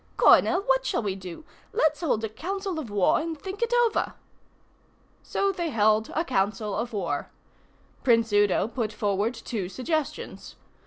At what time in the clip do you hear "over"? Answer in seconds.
3.85-4.13